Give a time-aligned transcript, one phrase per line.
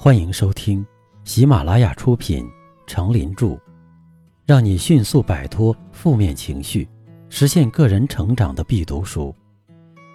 [0.00, 0.86] 欢迎收听
[1.24, 2.44] 喜马拉雅出品
[2.86, 3.46] 《成林著》，
[4.46, 6.88] 让你迅速摆脱负面情绪，
[7.28, 9.34] 实现个人成长的必读书。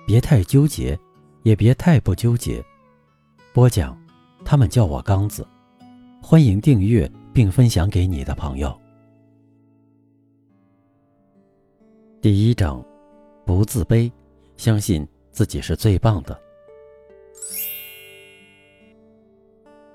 [0.07, 0.97] 别太纠结，
[1.41, 2.63] 也别太不纠结。
[3.51, 4.01] 播讲，
[4.45, 5.45] 他们叫我刚子。
[6.21, 8.73] 欢迎订阅并分享给你的朋友。
[12.21, 12.81] 第一章，
[13.45, 14.09] 不自卑，
[14.55, 16.39] 相信自己是最棒的。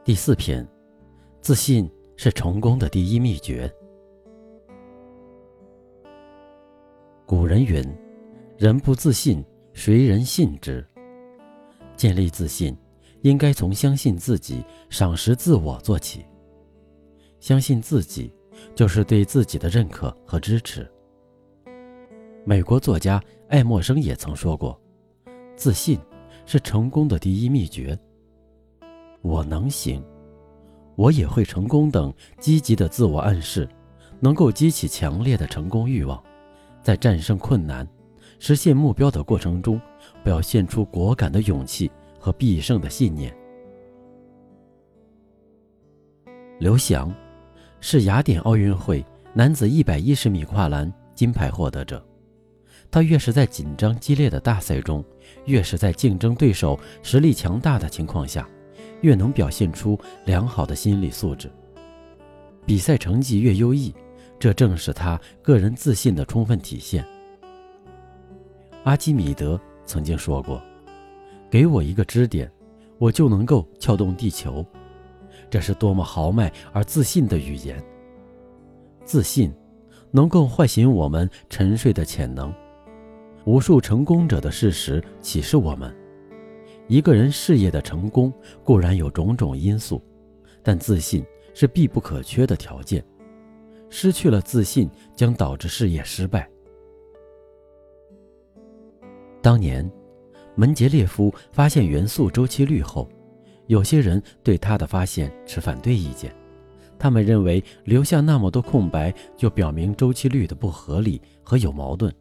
[0.08, 0.66] 第四篇，
[1.42, 3.70] 自信是成功的第一秘诀。
[7.26, 7.84] 古人云
[8.56, 10.82] ：“人不自信，谁人信之？”
[11.94, 12.74] 建立自信，
[13.20, 16.24] 应该从相信自己、赏识自我做起。
[17.38, 18.32] 相信自己，
[18.74, 20.90] 就是对自己的认可和支持。
[22.46, 24.80] 美国作家爱默生也曾说过
[25.54, 26.00] ：“自信
[26.46, 27.94] 是成功的第一秘诀。”
[29.22, 30.02] 我能行，
[30.96, 33.68] 我也会成功等积极的自我暗示，
[34.20, 36.22] 能够激起强烈的成功欲望，
[36.82, 37.86] 在战胜困难、
[38.38, 39.80] 实现目标的过程中，
[40.22, 43.34] 表现出果敢的勇气和必胜的信念。
[46.58, 47.14] 刘翔
[47.80, 52.04] 是雅典奥运会男子一百一十米跨栏金牌获得者，
[52.90, 55.04] 他越是在紧张激烈的大赛中，
[55.44, 58.48] 越是在竞争对手实力强大的情况下。
[59.00, 61.50] 越能表现出良好的心理素质，
[62.66, 63.94] 比赛成绩越优异，
[64.38, 67.04] 这正是他个人自信的充分体现。
[68.84, 70.62] 阿基米德曾经说过
[71.50, 72.50] ：“给我一个支点，
[72.98, 74.64] 我就能够撬动地球。”
[75.50, 77.82] 这是多么豪迈而自信的语言！
[79.04, 79.50] 自信
[80.10, 82.52] 能够唤醒我们沉睡的潜能。
[83.44, 85.94] 无数成功者的事实启示我们。
[86.88, 88.32] 一个人事业的成功
[88.64, 90.02] 固然有种种因素，
[90.62, 91.24] 但自信
[91.54, 93.04] 是必不可缺的条件。
[93.90, 96.48] 失去了自信，将导致事业失败。
[99.42, 99.88] 当年，
[100.54, 103.08] 门捷列夫发现元素周期律后，
[103.66, 106.34] 有些人对他的发现持反对意见。
[106.98, 112.12] 他们认为留下那么多空白，就表明周期律的不合理和有矛盾，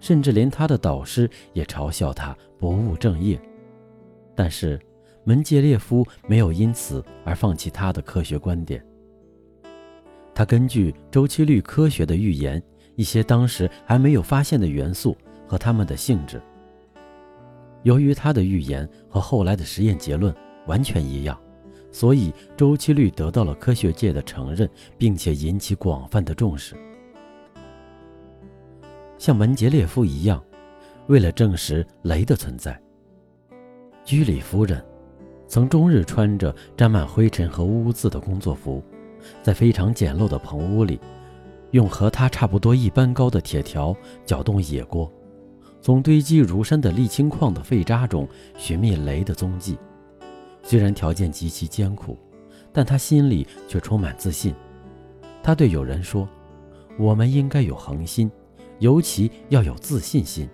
[0.00, 3.40] 甚至连他的导师也嘲笑他不务正业。
[4.42, 4.80] 但是，
[5.22, 8.82] 门捷列夫没有因此而放弃他的科学观点。
[10.34, 12.62] 他根据周期律科学的预言
[12.96, 15.14] 一些当时还没有发现的元素
[15.46, 16.40] 和它们的性质。
[17.82, 20.34] 由于他的预言和后来的实验结论
[20.66, 21.38] 完全一样，
[21.92, 26.74] 所以周期律得到了科学界的承认，并且引起广泛的重视。
[29.18, 30.42] 像门捷列夫一样，
[31.08, 32.80] 为了证实雷的存在。
[34.10, 34.84] 居里夫人
[35.46, 38.82] 曾终日穿着沾满灰尘和污渍的工作服，
[39.40, 40.98] 在非常简陋的棚屋里，
[41.70, 43.94] 用和她差不多一般高的铁条
[44.26, 45.08] 搅动野锅，
[45.80, 48.28] 从堆积如山的沥青矿的废渣中
[48.58, 49.78] 寻觅雷的踪迹。
[50.64, 52.18] 虽然条件极其艰苦，
[52.72, 54.52] 但他心里却充满自信。
[55.40, 56.28] 他对友人说
[56.98, 58.28] ：“我们应该有恒心，
[58.80, 60.48] 尤其要有自信心。”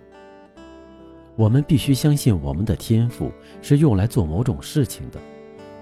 [1.37, 3.31] 我们必须相信我们的天赋
[3.61, 5.19] 是用来做某种事情的，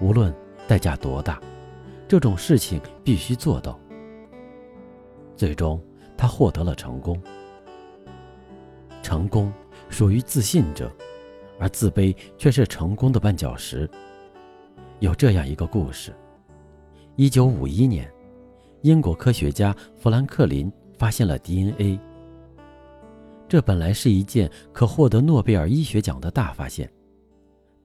[0.02, 0.36] 无论
[0.68, 1.42] 代价多大，
[2.10, 3.80] 这种事情必须做到。
[5.38, 5.82] 最终，
[6.18, 7.20] 他获得了成功。
[9.02, 9.52] 成功
[9.88, 10.92] 属于自信者，
[11.58, 13.90] 而自卑却是成功的绊脚石。
[15.00, 16.14] 有这样一个故事：
[17.16, 18.12] 一九五一年，
[18.82, 21.98] 英国科学家富兰克林发现了 DNA。
[23.48, 26.92] 这本来是一件可获得诺贝尔医学奖的大发现，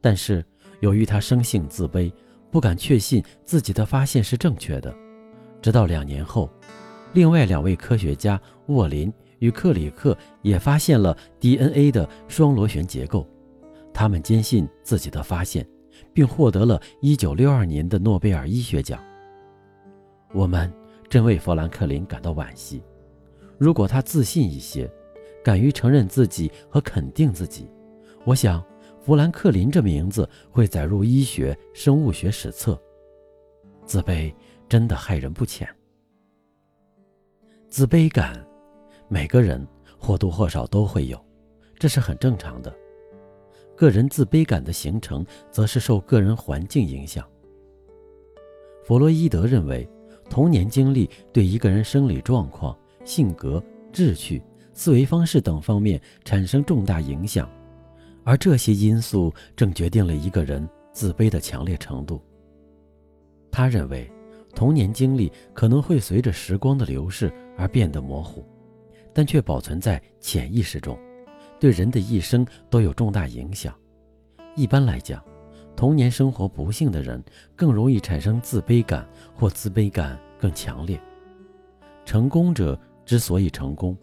[0.01, 0.45] 但是
[0.81, 2.11] 由于他生性自卑，
[2.51, 4.95] 不敢确信自己的发现是正确的。
[5.61, 6.49] 直到两年后，
[7.13, 13.29] 另外两位科学家沃林与克里克也发现了 DNA 的双螺旋结构，
[13.93, 15.67] 他们坚信自己的发现，
[16.15, 18.99] 并获得了一九六二年的诺贝尔医学奖。
[20.33, 20.73] 我们
[21.09, 22.83] 真为富兰克林感到惋惜，
[23.59, 24.91] 如果他自信一些。
[25.43, 27.71] 敢于承认自己和肯定自己，
[28.25, 28.65] 我想，
[29.01, 32.81] 富兰克林这名字会载入医学生物学史册。
[33.85, 34.33] 自卑
[34.69, 35.69] 真的害人不浅。
[37.69, 38.45] 自卑感，
[39.09, 39.67] 每个人
[39.99, 41.19] 或多或少都会有，
[41.79, 42.75] 这是很正常的。
[43.75, 47.27] 个人自卑感的形成，则是受个人环境影响。
[48.85, 49.89] 弗洛伊德认为，
[50.29, 54.43] 童年经历对一个人生理状况、性格、志趣。
[54.81, 57.47] 思维方式等方面产生重大影响，
[58.25, 62.19] 而这些因素正决定了一个人自卑的强烈程度。
[63.53, 64.11] 他认为，
[64.55, 68.43] 童年经历可能会随着时光的流逝而变得模糊，
[69.13, 70.99] 但却保存在潜意识中，
[71.59, 73.75] 对人的一生都有重大影响。
[74.57, 75.23] 一般来讲，
[75.77, 77.23] 童年生活不幸的人
[77.55, 80.99] 更容易产生自卑感，或自卑感更强烈。
[82.07, 83.95] 成功者之所以成功，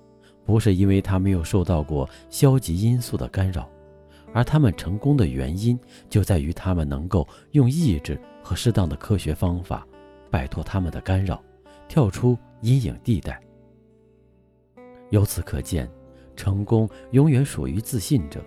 [0.47, 3.69] 不是因为他没有受到过消极因素的干扰，
[4.33, 5.77] 而他们成功的原因
[6.09, 9.85] 就在于他们能够用意志和适当的科学方法，
[10.31, 11.44] 摆脱他们的干扰，
[11.89, 13.38] 跳出阴影地带。
[15.09, 15.91] 由此可见，
[16.33, 18.41] 成功永远属于自信者，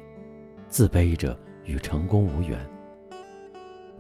[0.69, 2.58] 自卑者与成功无缘。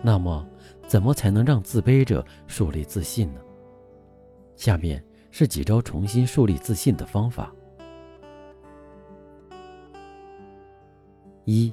[0.02, 0.48] 那么，
[0.86, 3.40] 怎么才能让自卑者树立自信呢？
[4.56, 7.54] 下面是几招重新树立自信的方法：
[11.50, 11.72] 一、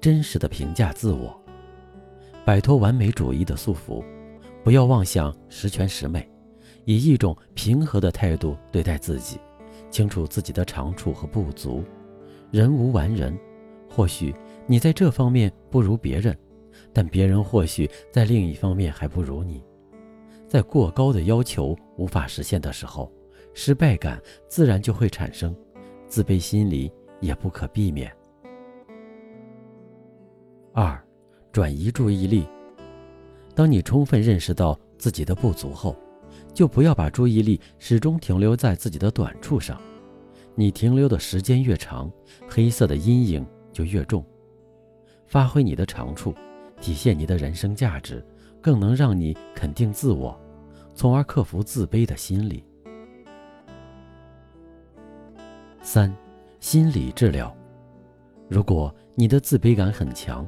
[0.00, 1.34] 真实的评价自我，
[2.44, 4.04] 摆脱完美主义的束缚，
[4.62, 6.28] 不要妄想十全十美，
[6.84, 9.38] 以一种平和的态度对待自己，
[9.90, 11.82] 清楚自己的长处和不足。
[12.50, 13.36] 人无完人，
[13.88, 14.34] 或许
[14.66, 16.36] 你在这方面不如别人。
[16.92, 19.62] 但别人或许在另一方面还不如你，
[20.46, 23.10] 在过高的要求无法实现的时候，
[23.54, 25.56] 失败感自然就会产生，
[26.06, 28.14] 自卑心理也不可避免。
[31.56, 32.46] 转移注意力。
[33.54, 35.96] 当你充分认识到自己的不足后，
[36.52, 39.80] 就不要把注意力始终停留在自己的短处上，
[40.54, 42.12] 你停留的时间越长，
[42.46, 43.42] 黑色的阴影
[43.72, 44.22] 就越重。
[45.24, 46.34] 发挥你的长处。
[46.78, 48.22] 体现你的人生价值，
[48.60, 50.38] 更能让你肯定自我，
[50.94, 52.62] 从而克服自卑的心理。
[55.80, 56.14] 三、
[56.60, 57.50] 心理治疗。
[58.46, 60.46] 如果你的自卑感很强，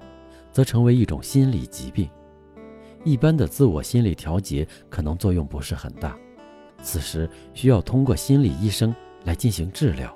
[0.58, 2.10] 则成为一种心理疾病。
[3.05, 6.19] 一般的自我心理调节可能作用不是很大，
[6.82, 8.93] 此时需要通过心理医生
[9.25, 10.12] 来进行治疗。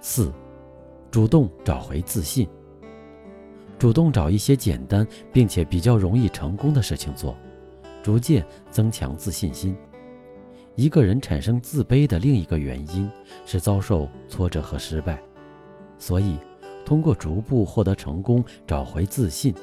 [0.00, 0.32] 四、
[1.10, 2.48] 主动找回自信。
[3.80, 7.36] 主动找一些简单并且比较容易成功的事情做，
[8.00, 9.76] 逐渐增强自信心。
[10.76, 13.10] 一个人产生自卑的另一个原因
[13.44, 15.20] 是遭受挫折和失败，
[15.98, 16.36] 所以
[16.84, 19.54] 通过逐步获得成功，找回自信，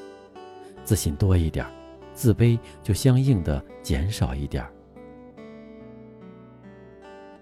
[0.84, 1.64] 自信多一点，
[2.12, 4.66] 自卑就相应的减少一点。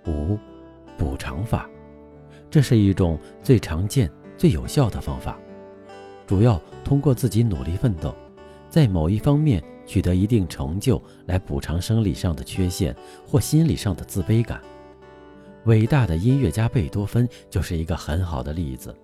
[0.06, 0.38] 五，
[0.98, 1.68] 补偿法，
[2.50, 5.38] 这是一种最常见、最有效的方法。
[6.26, 8.14] 主要通过自己努力奋斗，
[8.68, 12.94] 在某一方面取得一定成就，来补偿生理上的缺陷
[13.26, 14.60] 或心理上的自卑感。
[15.64, 18.94] 伟大的音乐家贝多芬就是一个很好的例子，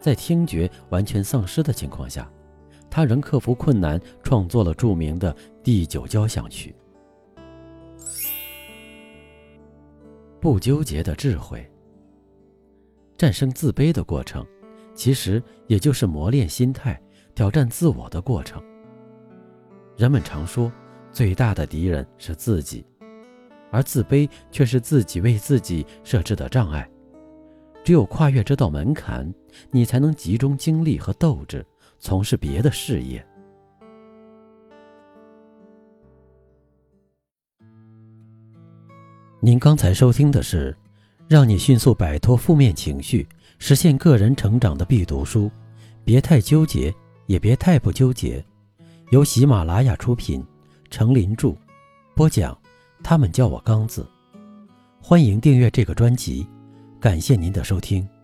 [0.00, 2.30] 在听觉完全丧失的情况下，
[2.88, 6.74] 他仍克服困难，创作了著名的第九交响曲。
[10.40, 11.68] 不纠结的智慧，
[13.18, 14.46] 战胜自卑的过程。
[14.94, 16.98] 其实也就是磨练心态、
[17.34, 18.62] 挑战自我的过程。
[19.94, 20.72] 人们常说，
[21.12, 22.82] 最大的敌人是自己，
[23.70, 26.88] 而自卑却是自己为自己设置的障碍。
[27.86, 29.32] 只有跨越这道门槛，
[29.70, 31.64] 你才能集中精力和斗志，
[32.00, 33.24] 从事别的事业。
[39.40, 40.76] 您刚才收听的是，
[41.28, 43.24] 让你迅速摆脱负面情绪。
[43.60, 45.48] 实现个人成长的必读书，
[46.04, 46.92] 别太纠结，
[47.26, 48.44] 也别太不纠结。
[49.12, 50.44] 由喜马拉雅出品，
[50.90, 51.54] 程林著，
[52.16, 52.58] 播讲。
[53.04, 54.04] 他们叫我刚子，
[55.00, 56.44] 欢迎订阅这个专辑，
[57.00, 58.15] 感谢您的收听。